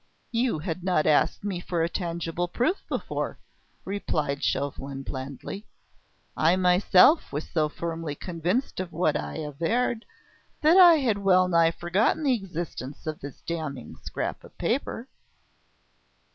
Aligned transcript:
"You 0.31 0.57
had 0.57 0.83
not 0.83 1.05
asked 1.05 1.43
me 1.43 1.59
for 1.59 1.83
a 1.83 1.87
tangible 1.87 2.47
proof 2.47 2.81
before," 2.89 3.37
replied 3.85 4.43
Chauvelin 4.43 5.03
blandly. 5.03 5.67
"I 6.35 6.55
myself 6.55 7.31
was 7.31 7.47
so 7.47 7.69
firmly 7.69 8.15
convinced 8.15 8.79
of 8.79 8.91
what 8.91 9.15
I 9.15 9.35
averred 9.35 10.05
that 10.63 10.77
I 10.77 10.95
had 10.95 11.19
well 11.19 11.47
nigh 11.47 11.69
forgotten 11.69 12.23
the 12.23 12.33
existence 12.33 13.05
of 13.05 13.19
this 13.19 13.41
damning 13.41 13.95
scrap 14.01 14.43
of 14.43 14.57
paper." 14.57 15.07